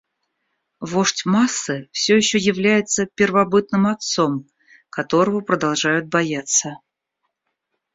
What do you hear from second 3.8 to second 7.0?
отцом, которого продолжают бояться.